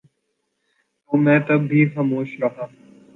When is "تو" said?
1.03-1.17